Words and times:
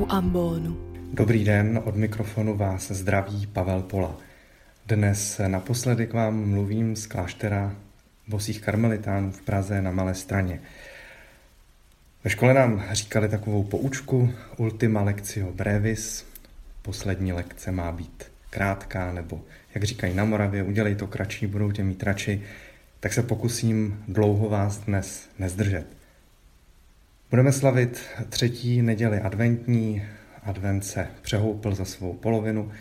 u 0.00 0.06
Ambonu. 0.08 0.76
Dobrý 1.12 1.44
den, 1.44 1.80
od 1.84 1.96
mikrofonu 1.96 2.56
vás 2.56 2.90
zdraví 2.90 3.46
Pavel 3.46 3.82
Pola. 3.82 4.16
Dnes 4.86 5.40
naposledy 5.46 6.06
k 6.06 6.12
vám 6.12 6.50
mluvím 6.50 6.96
z 6.96 7.06
kláštera 7.06 7.76
bosých 8.28 8.60
karmelitánů 8.60 9.32
v 9.32 9.42
Praze 9.42 9.82
na 9.82 9.90
Malé 9.90 10.14
straně. 10.14 10.60
Ve 12.24 12.30
škole 12.30 12.54
nám 12.54 12.84
říkali 12.92 13.28
takovou 13.28 13.62
poučku 13.62 14.32
Ultima 14.56 15.02
lectio 15.02 15.52
brevis, 15.52 16.26
poslední 16.82 17.32
lekce 17.32 17.72
má 17.72 17.92
být 17.92 18.24
krátká, 18.50 19.12
nebo 19.12 19.40
jak 19.74 19.84
říkají 19.84 20.14
na 20.14 20.24
Moravě, 20.24 20.62
udělej 20.62 20.94
to 20.94 21.06
kratší, 21.06 21.46
budou 21.46 21.70
tě 21.70 21.84
mít 21.84 22.02
radši, 22.02 22.42
tak 23.00 23.12
se 23.12 23.22
pokusím 23.22 24.04
dlouho 24.08 24.48
vás 24.48 24.78
dnes 24.78 25.28
nezdržet. 25.38 25.99
Budeme 27.30 27.52
slavit 27.52 28.00
třetí 28.28 28.82
neděli 28.82 29.20
adventní, 29.20 30.02
advent 30.42 30.84
se 30.84 31.06
přehoupil 31.22 31.74
za 31.74 31.84
svou 31.84 32.12
polovinu 32.12 32.72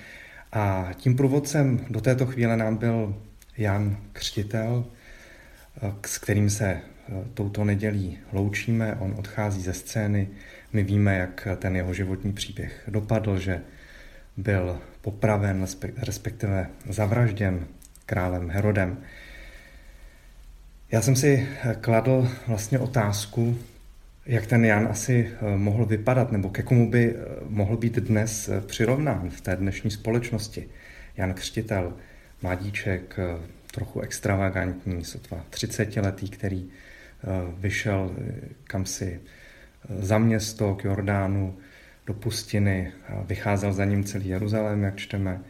a 0.52 0.90
tím 0.96 1.16
průvodcem 1.16 1.86
do 1.90 2.02
této 2.02 2.26
chvíle 2.26 2.58
nám 2.58 2.78
byl 2.78 3.22
Jan 3.58 3.98
Křtitel, 4.14 4.86
s 6.06 6.18
kterým 6.18 6.50
se 6.50 6.66
eh, 6.70 6.82
touto 7.34 7.64
nedělí 7.64 8.18
loučíme. 8.34 8.96
On 9.00 9.16
odchází 9.18 9.62
ze 9.62 9.74
scény. 9.74 10.28
My 10.74 10.84
víme, 10.84 11.18
jak 11.18 11.48
ten 11.58 11.76
jeho 11.76 11.94
životní 11.94 12.34
příběh 12.34 12.84
dopadl, 12.88 13.40
že 13.40 13.62
byl 14.38 14.80
popraven, 15.02 15.66
respektive 15.98 16.70
zavražděn 16.90 17.68
králem 18.06 18.50
Herodem. 18.50 18.98
Já 20.92 21.02
jsem 21.02 21.16
si 21.16 21.48
eh, 21.64 21.76
kladl 21.82 22.30
vlastně 22.48 22.80
otázku, 22.80 23.58
jak 24.30 24.46
ten 24.46 24.66
Jan 24.66 24.88
asi 24.88 25.32
eh, 25.32 25.58
mohl 25.58 25.86
vypadat, 25.86 26.32
nebo 26.32 26.50
ke 26.50 26.64
komu 26.64 26.92
by 26.92 27.16
eh, 27.16 27.26
mohl 27.48 27.78
být 27.78 27.96
dnes 27.96 28.50
přirovnán 28.66 29.30
v 29.30 29.42
té 29.42 29.56
dnešní 29.56 29.92
společnosti. 29.92 30.70
Jan 31.18 31.34
Křtitel, 31.34 31.94
mladíček, 32.42 33.20
trochu 33.72 34.02
extravagantní, 34.02 35.06
sotva 35.06 35.46
30-letý, 35.52 36.30
který 36.30 36.70
vyšel 37.58 38.16
kam 38.64 38.86
si 38.86 39.20
za 40.00 40.18
město 40.18 40.76
k 40.76 40.84
Jordánu, 40.84 41.58
do 42.08 42.14
pustiny, 42.14 42.92
vycházel 43.26 43.74
za 43.74 43.86
ním 43.86 44.04
celý 44.04 44.28
Jeruzalém, 44.28 44.84
jak 44.84 44.96
čteme, 44.96 45.42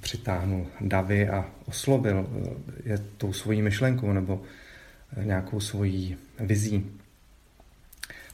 přitáhnul 0.00 0.66
davy 0.80 1.28
a 1.28 1.50
oslovil 1.66 2.26
je 2.84 2.98
tou 2.98 3.32
svojí 3.32 3.62
myšlenkou 3.62 4.12
nebo 4.12 4.42
nějakou 5.22 5.60
svojí 5.60 6.16
vizí. 6.40 7.01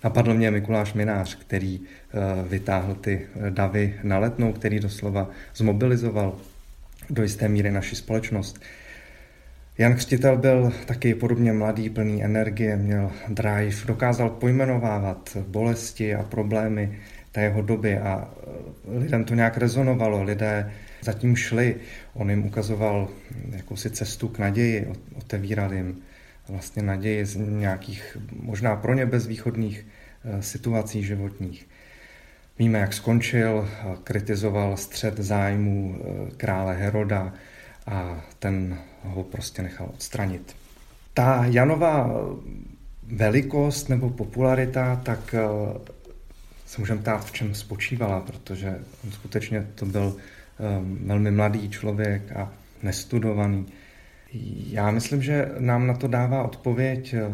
Napadl 0.04 0.34
mě 0.34 0.50
Mikuláš 0.50 0.94
Minář, 0.94 1.34
který 1.34 1.80
eh, 1.80 2.18
vytáhl 2.48 2.94
ty 2.94 3.26
davy 3.50 3.94
na 4.02 4.18
letnou, 4.18 4.52
který 4.52 4.80
doslova 4.80 5.30
zmobilizoval 5.54 6.36
do 7.10 7.22
jisté 7.22 7.48
míry 7.48 7.70
naši 7.70 7.96
společnost. 7.96 8.60
Jan 9.78 9.94
Křtitel 9.94 10.36
byl 10.36 10.72
taky 10.86 11.14
podobně 11.14 11.52
mladý, 11.52 11.90
plný 11.90 12.24
energie, 12.24 12.76
měl 12.76 13.12
drive, 13.28 13.86
dokázal 13.86 14.30
pojmenovávat 14.30 15.36
bolesti 15.46 16.14
a 16.14 16.22
problémy 16.22 16.98
té 17.32 17.42
jeho 17.42 17.62
doby 17.62 17.98
a 17.98 18.30
eh, 18.94 18.98
lidem 18.98 19.24
to 19.24 19.34
nějak 19.34 19.56
rezonovalo, 19.56 20.22
lidé 20.22 20.72
zatím 21.00 21.36
šli, 21.36 21.76
on 22.14 22.30
jim 22.30 22.46
ukazoval 22.46 23.08
jakousi 23.50 23.90
cestu 23.90 24.28
k 24.28 24.38
naději, 24.38 24.92
otevíral 25.16 25.72
jim 25.74 26.02
vlastně 26.48 26.82
naději 26.82 27.26
z 27.26 27.36
nějakých 27.36 28.16
možná 28.42 28.76
pro 28.76 28.94
ně 28.94 29.06
bezvýchodných 29.06 29.86
eh, 30.24 30.42
situací 30.42 31.02
životních. 31.02 31.68
Víme, 32.58 32.78
jak 32.78 32.92
skončil, 32.92 33.68
kritizoval 34.04 34.76
střed 34.76 35.18
zájmů 35.18 35.96
eh, 35.98 36.30
krále 36.36 36.76
Heroda 36.76 37.32
a 37.86 38.24
ten 38.38 38.78
ho 39.02 39.24
prostě 39.24 39.62
nechal 39.62 39.90
odstranit. 39.94 40.56
Ta 41.14 41.44
Janova 41.44 42.10
velikost 43.02 43.88
nebo 43.88 44.10
popularita, 44.10 44.96
tak 44.96 45.34
se 46.66 46.80
můžeme 46.80 47.00
ptát, 47.00 47.24
v 47.24 47.32
čem 47.32 47.54
spočívala, 47.54 48.20
protože 48.20 48.78
on 49.04 49.12
skutečně 49.12 49.66
to 49.74 49.86
byl 49.86 50.16
velmi 51.04 51.30
mladý 51.30 51.70
člověk 51.70 52.32
a 52.32 52.52
nestudovaný. 52.82 53.66
Já 54.70 54.90
myslím, 54.90 55.22
že 55.22 55.50
nám 55.58 55.86
na 55.86 55.94
to 55.94 56.08
dává 56.08 56.42
odpověď 56.42 57.14
eh, 57.14 57.30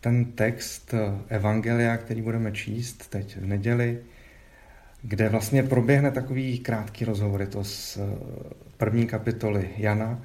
ten 0.00 0.24
text 0.24 0.94
eh, 0.94 1.36
Evangelia, 1.36 1.96
který 1.96 2.22
budeme 2.22 2.52
číst 2.52 3.10
teď 3.10 3.36
v 3.36 3.46
neděli, 3.46 3.98
kde 5.02 5.28
vlastně 5.28 5.62
proběhne 5.62 6.10
takový 6.10 6.58
krátký 6.58 7.04
rozhovor, 7.04 7.40
je 7.40 7.46
to 7.46 7.64
z 7.64 7.96
eh, 7.96 8.00
první 8.76 9.06
kapitoly 9.06 9.68
Jana. 9.76 10.22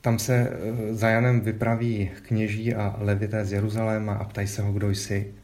Tam 0.00 0.18
se 0.18 0.50
za 0.90 1.08
Janem 1.08 1.40
vypraví 1.40 2.10
kněží 2.22 2.74
a 2.74 2.96
levité 2.98 3.44
z 3.44 3.52
Jeruzaléma 3.52 4.14
a 4.14 4.24
ptají 4.24 4.48
se 4.48 4.62
ho, 4.62 4.72
kdo 4.72 4.90
jsi. 4.90 5.34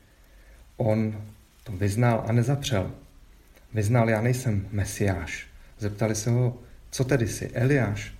On 0.76 1.24
to 1.64 1.72
vyznal 1.72 2.24
a 2.26 2.32
nezapřel. 2.32 2.90
Vyznal, 3.74 4.10
já 4.10 4.20
nejsem 4.20 4.68
mesiáš. 4.70 5.46
Zeptali 5.78 6.14
se 6.14 6.30
ho, 6.30 6.58
co 6.90 7.04
tedy 7.04 7.28
jsi, 7.28 7.50
Eliáš? 7.54 8.19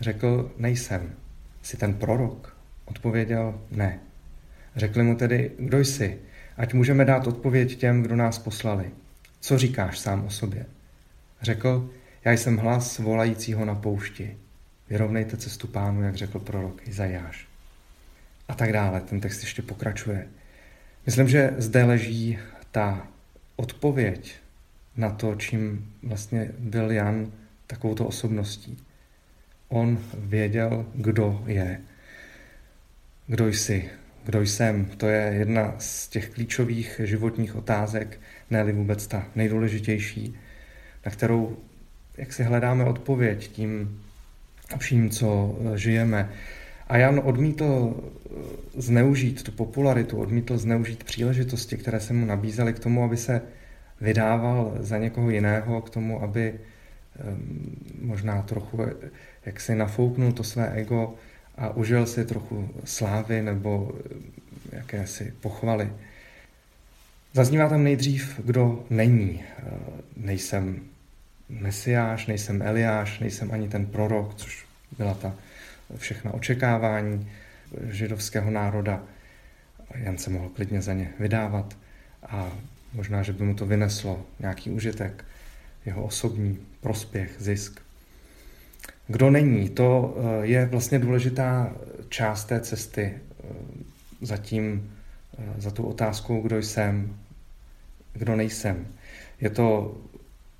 Řekl, 0.00 0.52
nejsem. 0.58 1.14
Jsi 1.62 1.76
ten 1.76 1.94
prorok? 1.94 2.56
Odpověděl, 2.84 3.60
ne. 3.70 3.98
Řekli 4.76 5.02
mu 5.02 5.16
tedy, 5.16 5.50
kdo 5.58 5.78
jsi, 5.78 6.18
ať 6.56 6.74
můžeme 6.74 7.04
dát 7.04 7.26
odpověď 7.26 7.76
těm, 7.76 8.02
kdo 8.02 8.16
nás 8.16 8.38
poslali. 8.38 8.90
Co 9.40 9.58
říkáš 9.58 9.98
sám 9.98 10.24
o 10.24 10.30
sobě? 10.30 10.66
Řekl, 11.42 11.90
já 12.24 12.32
jsem 12.32 12.56
hlas 12.56 12.98
volajícího 12.98 13.64
na 13.64 13.74
poušti. 13.74 14.36
Vyrovnejte 14.90 15.36
cestu 15.36 15.66
pánu, 15.66 16.02
jak 16.02 16.14
řekl 16.14 16.38
prorok 16.38 16.88
Izajáš. 16.88 17.46
A 18.48 18.54
tak 18.54 18.72
dále. 18.72 19.00
Ten 19.00 19.20
text 19.20 19.40
ještě 19.42 19.62
pokračuje. 19.62 20.28
Myslím, 21.06 21.28
že 21.28 21.54
zde 21.58 21.84
leží 21.84 22.38
ta 22.70 23.08
odpověď 23.56 24.34
na 24.96 25.10
to, 25.10 25.34
čím 25.34 25.92
vlastně 26.02 26.50
byl 26.58 26.90
Jan 26.90 27.32
takovouto 27.66 28.06
osobností. 28.06 28.83
On 29.74 29.98
věděl, 30.14 30.86
kdo 30.94 31.42
je, 31.46 31.80
kdo 33.26 33.48
jsi, 33.48 33.90
kdo 34.24 34.42
jsem. 34.42 34.84
To 34.84 35.08
je 35.08 35.34
jedna 35.34 35.74
z 35.78 36.08
těch 36.08 36.30
klíčových 36.30 37.00
životních 37.04 37.56
otázek, 37.56 38.20
ne 38.50 38.72
vůbec 38.72 39.06
ta 39.06 39.26
nejdůležitější, 39.34 40.36
na 41.06 41.12
kterou 41.12 41.56
jak 42.16 42.32
si 42.32 42.42
hledáme 42.42 42.84
odpověď 42.84 43.48
tím 43.48 44.00
vším, 44.78 45.10
co 45.10 45.58
žijeme. 45.74 46.30
A 46.88 46.96
Jan 46.96 47.20
odmítl 47.24 47.94
eh, 47.94 48.30
zneužít 48.74 49.42
tu 49.42 49.52
popularitu, 49.52 50.18
odmítl 50.18 50.58
zneužít 50.58 51.04
příležitosti, 51.04 51.76
které 51.76 52.00
se 52.00 52.12
mu 52.12 52.26
nabízely 52.26 52.72
k 52.72 52.78
tomu, 52.78 53.04
aby 53.04 53.16
se 53.16 53.42
vydával 54.00 54.76
za 54.80 54.98
někoho 54.98 55.30
jiného, 55.30 55.80
k 55.80 55.90
tomu, 55.90 56.22
aby 56.22 56.54
možná 58.00 58.42
trochu 58.42 58.82
eh, 58.82 59.10
jak 59.46 59.60
si 59.60 59.74
nafouknul 59.74 60.32
to 60.32 60.44
své 60.44 60.68
ego 60.68 61.14
a 61.56 61.70
užil 61.70 62.06
si 62.06 62.24
trochu 62.24 62.70
slávy 62.84 63.42
nebo 63.42 63.92
eh, 63.94 64.76
jakési 64.76 65.32
pochvaly. 65.40 65.92
Zaznívá 67.32 67.68
tam 67.68 67.84
nejdřív, 67.84 68.40
kdo 68.44 68.86
není. 68.90 69.42
Nejsem 70.16 70.80
Mesiáš, 71.48 72.26
nejsem 72.26 72.62
Eliáš, 72.62 73.18
nejsem 73.18 73.52
ani 73.52 73.68
ten 73.68 73.86
prorok, 73.86 74.34
což 74.34 74.66
byla 74.98 75.14
ta 75.14 75.34
všechna 75.96 76.34
očekávání 76.34 77.30
židovského 77.90 78.50
národa. 78.50 79.02
Jan 79.94 80.18
se 80.18 80.30
mohl 80.30 80.48
klidně 80.48 80.82
za 80.82 80.92
ně 80.92 81.12
vydávat 81.18 81.76
a 82.26 82.52
možná, 82.92 83.22
že 83.22 83.32
by 83.32 83.44
mu 83.44 83.54
to 83.54 83.66
vyneslo 83.66 84.26
nějaký 84.40 84.70
užitek, 84.70 85.24
jeho 85.86 86.04
osobní 86.04 86.58
prospěch, 86.80 87.30
zisk. 87.38 87.80
Kdo 89.06 89.30
není, 89.30 89.68
to 89.68 90.16
eh, 90.16 90.46
je 90.46 90.66
vlastně 90.66 90.98
důležitá 90.98 91.76
část 92.08 92.44
té 92.44 92.60
cesty 92.60 93.14
eh, 93.14 93.46
za 94.20 94.36
tím, 94.36 94.94
eh, 95.38 95.60
za 95.60 95.70
tu 95.70 95.82
otázkou, 95.82 96.42
kdo 96.42 96.58
jsem, 96.58 97.16
kdo 98.12 98.36
nejsem. 98.36 98.86
Je 99.40 99.50
to 99.50 99.96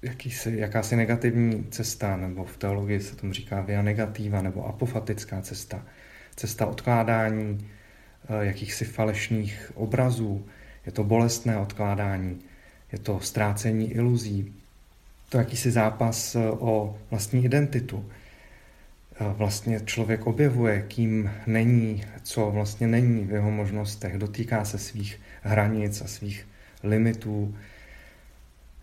jakýsi, 0.02 0.56
jakási 0.56 0.96
negativní 0.96 1.66
cesta, 1.70 2.16
nebo 2.16 2.44
v 2.44 2.56
teologii 2.56 3.00
se 3.00 3.16
tomu 3.16 3.32
říká 3.32 3.60
via 3.60 3.82
negativa, 3.82 4.42
nebo 4.42 4.66
apofatická 4.66 5.40
cesta, 5.40 5.86
cesta 6.36 6.66
odkládání 6.66 7.68
jakýchsi 8.40 8.84
falešných 8.84 9.72
obrazů, 9.74 10.46
je 10.86 10.92
to 10.92 11.04
bolestné 11.04 11.58
odkládání, 11.58 12.40
je 12.92 12.98
to 12.98 13.20
ztrácení 13.20 13.92
iluzí, 13.92 14.54
to 15.34 15.38
jakýsi 15.38 15.70
zápas 15.70 16.34
eh, 16.34 16.50
o 16.50 16.98
vlastní 17.10 17.44
identitu. 17.44 18.04
Eh, 19.20 19.34
vlastně 19.36 19.80
člověk 19.84 20.26
objevuje, 20.26 20.82
kým 20.82 21.30
není, 21.46 22.04
co 22.22 22.50
vlastně 22.50 22.86
není 22.86 23.24
v 23.24 23.30
jeho 23.30 23.50
možnostech, 23.50 24.18
dotýká 24.18 24.64
se 24.64 24.78
svých 24.78 25.20
hranic 25.42 26.02
a 26.02 26.06
svých 26.06 26.46
limitů, 26.82 27.54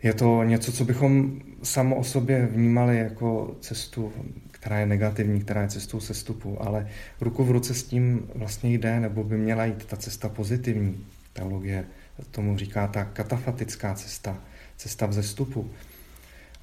Je 0.03 0.13
to 0.13 0.44
něco, 0.44 0.71
co 0.71 0.86
bychom 0.86 1.42
samo 1.63 1.95
o 1.95 2.03
sobě 2.03 2.45
vnímali 2.45 2.98
jako 2.98 3.56
cestu, 3.62 4.13
která 4.51 4.80
je 4.80 4.86
negativní, 4.86 5.42
která 5.42 5.62
je 5.62 5.68
cestou 5.68 6.00
sestupu, 6.00 6.57
ale 6.62 6.88
ruku 7.21 7.44
v 7.44 7.51
ruce 7.51 7.74
s 7.74 7.83
tím 7.83 8.27
vlastně 8.36 8.74
jde, 8.74 9.00
nebo 9.00 9.24
by 9.24 9.38
měla 9.38 9.65
jít 9.65 9.86
ta 9.86 9.98
cesta 9.98 10.30
pozitivní. 10.30 11.06
Teologie 11.33 11.86
tomu 12.31 12.57
říká 12.57 12.88
ta 12.88 13.06
katafatická 13.06 13.94
cesta, 13.94 14.38
cesta 14.77 15.06
vzestupu. 15.06 15.69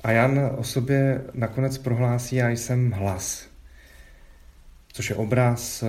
A 0.03 0.11
Jan 0.11 0.50
o 0.56 0.65
sobě 0.65 1.25
nakonec 1.35 1.79
prohlásí, 1.79 2.37
já 2.37 2.49
jsem 2.49 2.91
hlas, 2.91 3.49
což 4.93 5.11
je 5.11 5.17
obraz 5.17 5.85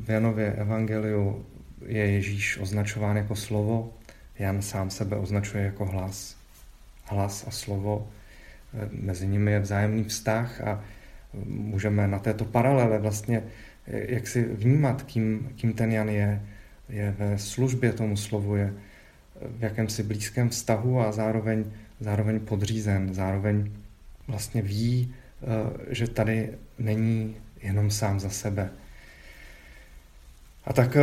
v 0.00 0.10
Janově 0.10 0.52
evangeliu, 0.52 1.46
je 1.86 2.10
Ježíš 2.10 2.58
označován 2.58 3.16
jako 3.16 3.36
slovo, 3.36 3.92
Jan 4.38 4.62
sám 4.62 4.90
sebe 4.90 5.16
označuje 5.16 5.64
jako 5.64 5.84
hlas. 5.84 6.36
Hlas 7.04 7.44
a 7.48 7.50
slovo, 7.50 8.08
eh, 8.74 8.88
mezi 8.92 9.26
nimi 9.26 9.52
je 9.52 9.60
vzájemný 9.60 10.04
vztah 10.04 10.60
a 10.60 10.84
můžeme 11.46 12.08
na 12.08 12.18
této 12.18 12.44
paralele 12.44 12.98
vlastně 12.98 13.42
eh, 13.86 14.14
jak 14.14 14.26
si 14.26 14.42
vnímat, 14.42 15.02
kým, 15.02 15.52
kým 15.56 15.72
ten 15.72 15.92
Jan 15.92 16.08
je. 16.08 16.42
Je 16.88 17.14
ve 17.18 17.38
službě 17.38 17.92
tomu 17.92 18.16
slovu, 18.16 18.56
je 18.56 18.74
v 19.58 19.62
jakémsi 19.62 20.02
blízkém 20.02 20.48
vztahu 20.48 21.00
a 21.00 21.12
zároveň, 21.12 21.64
zároveň 22.00 22.40
podřízen, 22.40 23.14
zároveň 23.14 23.70
vlastně 24.28 24.62
ví, 24.62 25.14
eh, 25.42 25.46
že 25.94 26.08
tady 26.08 26.50
není 26.78 27.36
jenom 27.62 27.90
sám 27.90 28.20
za 28.20 28.30
sebe. 28.30 28.70
A 30.64 30.72
tak 30.72 30.96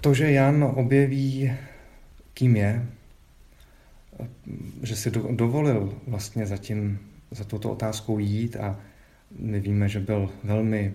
to, 0.00 0.14
že 0.14 0.32
Jan 0.32 0.64
objeví 0.64 1.52
kým 2.34 2.56
je, 2.56 2.86
že 4.82 4.96
si 4.96 5.10
dovolil 5.10 5.94
vlastně 6.06 6.46
zatím 6.46 6.98
za 7.30 7.44
touto 7.44 7.70
otázkou 7.70 8.18
jít 8.18 8.56
a 8.56 8.80
my 9.38 9.60
víme, 9.60 9.88
že 9.88 10.00
byl 10.00 10.30
velmi 10.44 10.94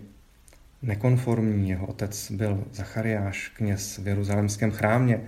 nekonformní. 0.82 1.70
Jeho 1.70 1.88
otec 1.88 2.32
byl 2.32 2.64
Zachariáš, 2.74 3.48
kněz 3.48 3.98
v 3.98 4.08
Jeruzalémském 4.08 4.72
chrámě, 4.72 5.22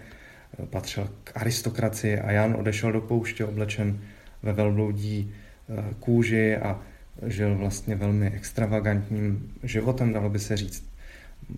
patřil 0.69 1.09
k 1.23 1.37
aristokracii 1.37 2.19
a 2.19 2.31
Jan 2.31 2.55
odešel 2.55 2.91
do 2.91 3.01
pouště 3.01 3.45
oblečen 3.45 4.01
ve 4.43 4.53
velbloudí 4.53 5.33
eh, 5.69 5.93
kůži 5.99 6.57
a 6.57 6.79
žil 7.27 7.55
vlastně 7.55 7.95
velmi 7.95 8.27
extravagantním 8.27 9.53
životem, 9.63 10.13
dalo 10.13 10.29
by 10.29 10.39
se 10.39 10.57
říct, 10.57 10.85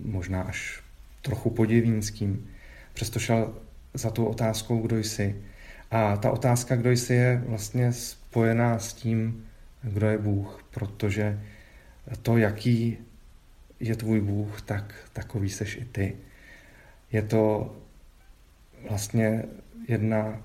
možná 0.01 0.41
až 0.41 0.83
trochu 1.21 1.49
podivínským. 1.49 2.47
Přesto 2.93 3.19
šel 3.19 3.53
za 3.93 4.09
tou 4.09 4.25
otázkou, 4.25 4.81
kdo 4.81 4.97
jsi. 4.97 5.35
A 5.91 6.17
ta 6.17 6.31
otázka, 6.31 6.75
kdo 6.75 6.91
jsi, 6.91 7.13
je 7.13 7.43
vlastně 7.47 7.93
spojená 7.93 8.79
s 8.79 8.93
tím, 8.93 9.45
kdo 9.81 10.07
je 10.09 10.17
Bůh, 10.17 10.65
protože 10.71 11.39
to, 12.21 12.37
jaký 12.37 12.97
je 13.79 13.95
tvůj 13.95 14.21
Bůh, 14.21 14.61
tak 14.61 14.95
takový 15.13 15.49
seš 15.49 15.75
i 15.75 15.85
ty. 15.85 16.15
Je 17.11 17.21
to 17.21 17.75
vlastně 18.89 19.43
jedna 19.87 20.41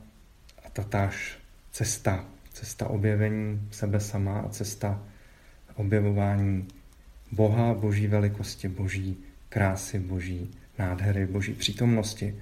a 0.64 0.70
tatáž 0.70 1.38
cesta, 1.72 2.24
cesta 2.52 2.88
objevení 2.88 3.68
sebe 3.70 4.00
sama 4.00 4.40
a 4.40 4.48
cesta 4.48 5.02
objevování 5.74 6.68
Boha, 7.32 7.74
boží 7.74 8.06
velikosti, 8.06 8.68
boží 8.68 9.16
krásy, 9.48 9.98
boží 9.98 10.50
nádhery, 10.78 11.26
boží 11.26 11.52
přítomnosti 11.52 12.34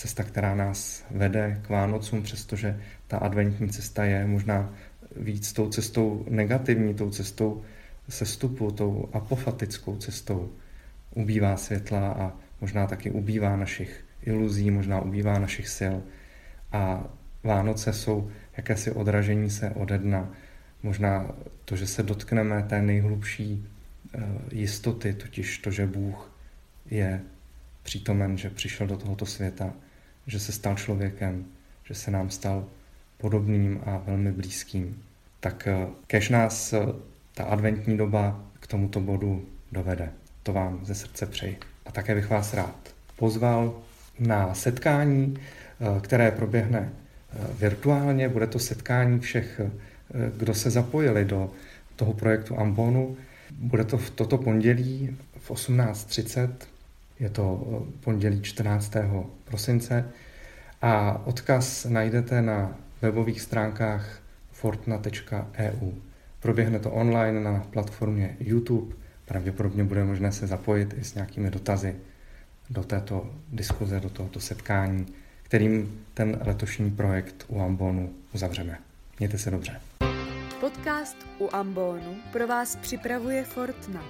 cesta, 0.00 0.24
která 0.24 0.54
nás 0.54 1.04
vede 1.10 1.60
k 1.62 1.68
Vánocům, 1.68 2.22
přestože 2.22 2.80
ta 3.06 3.18
adventní 3.18 3.68
cesta 3.68 4.04
je 4.04 4.26
možná 4.26 4.74
víc 5.16 5.52
tou 5.52 5.68
cestou 5.68 6.24
negativní, 6.28 6.94
tou 6.94 7.10
cestou 7.10 7.64
sestupu, 8.08 8.70
tou 8.70 9.08
apofatickou 9.12 9.96
cestou. 9.96 10.52
Ubývá 11.14 11.56
světla 11.56 12.12
a 12.12 12.32
možná 12.60 12.86
taky 12.86 13.10
ubývá 13.10 13.56
našich 13.56 14.04
iluzí, 14.22 14.70
možná 14.70 15.00
ubývá 15.00 15.38
našich 15.38 15.68
sil. 15.78 15.96
A 16.72 17.04
Vánoce 17.44 17.92
jsou 17.92 18.30
jakési 18.56 18.92
odražení 18.92 19.50
se 19.50 19.70
ode 19.70 19.98
dna. 19.98 20.30
Možná 20.82 21.30
to, 21.64 21.76
že 21.76 21.86
se 21.86 22.02
dotkneme 22.02 22.62
té 22.62 22.82
nejhlubší 22.82 23.68
eh, 24.14 24.18
jistoty, 24.52 25.12
totiž 25.12 25.58
to, 25.58 25.70
že 25.70 25.86
Bůh 25.86 26.32
je 26.90 27.20
přítomen, 27.82 28.38
že 28.38 28.50
přišel 28.50 28.86
do 28.86 28.96
tohoto 28.96 29.26
světa 29.26 29.72
že 30.30 30.40
se 30.40 30.52
stal 30.52 30.76
člověkem, 30.76 31.44
že 31.84 31.94
se 31.94 32.10
nám 32.10 32.30
stal 32.30 32.66
podobným 33.18 33.80
a 33.86 33.98
velmi 33.98 34.32
blízkým. 34.32 35.02
Tak 35.40 35.66
eh, 35.66 35.86
kež 36.06 36.28
nás 36.28 36.72
eh, 36.72 36.78
ta 37.34 37.44
adventní 37.44 37.96
doba 37.96 38.44
k 38.60 38.66
tomuto 38.66 39.00
bodu 39.00 39.48
dovede. 39.72 40.12
To 40.42 40.52
vám 40.52 40.84
ze 40.84 40.94
srdce 40.94 41.26
přeji. 41.26 41.58
A 41.86 41.92
také 41.92 42.14
bych 42.14 42.30
vás 42.30 42.54
rád 42.54 42.94
pozval 43.16 43.82
na 44.20 44.54
setkání, 44.54 45.34
eh, 45.36 46.00
které 46.00 46.30
proběhne 46.30 46.88
virtuálně. 47.58 48.28
Bude 48.28 48.46
to 48.46 48.58
setkání 48.58 49.20
všech, 49.20 49.60
kdo 50.36 50.54
se 50.54 50.70
zapojili 50.70 51.24
do 51.24 51.50
toho 51.96 52.12
projektu 52.12 52.58
Ambonu. 52.58 53.16
Bude 53.50 53.84
to 53.84 53.98
v 53.98 54.10
toto 54.10 54.38
pondělí 54.38 55.16
v 55.38 55.50
18.30 55.50 56.50
je 57.20 57.30
to 57.30 57.66
eh, 57.66 57.92
pondělí 58.00 58.42
14. 58.42 58.92
prosince 59.44 60.08
a 60.82 61.22
odkaz 61.26 61.84
najdete 61.84 62.42
na 62.42 62.76
webových 63.02 63.40
stránkách 63.40 64.20
fortna.eu. 64.52 65.92
Proběhne 66.40 66.78
to 66.78 66.90
online 66.90 67.40
na 67.40 67.66
platformě 67.70 68.36
YouTube. 68.40 68.94
Pravděpodobně 69.26 69.84
bude 69.84 70.04
možné 70.04 70.32
se 70.32 70.46
zapojit 70.46 70.94
i 70.98 71.04
s 71.04 71.14
nějakými 71.14 71.50
dotazy 71.50 71.94
do 72.70 72.84
této 72.84 73.30
diskuze, 73.52 74.00
do 74.00 74.10
tohoto 74.10 74.40
setkání, 74.40 75.06
kterým 75.42 76.04
ten 76.14 76.38
letošní 76.44 76.90
projekt 76.90 77.44
u 77.48 77.60
Ambonu 77.60 78.12
uzavřeme. 78.34 78.78
Mějte 79.18 79.38
se 79.38 79.50
dobře. 79.50 79.80
Podcast 80.60 81.16
u 81.38 81.48
Ambonu 81.52 82.16
pro 82.32 82.46
vás 82.46 82.76
připravuje 82.76 83.44
Fortna. 83.44 84.04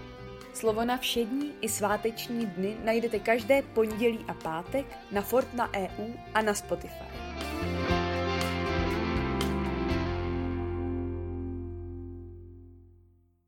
Slovo 0.54 0.84
na 0.84 0.96
všední 0.96 1.50
i 1.60 1.68
sváteční 1.68 2.46
dny 2.46 2.76
najdete 2.84 3.18
každé 3.18 3.62
pondělí 3.62 4.18
a 4.28 4.34
pátek 4.34 4.86
na 5.12 5.22
Fortna 5.22 5.70
EU 5.74 6.12
a 6.34 6.42
na 6.42 6.54
Spotify. 6.54 7.04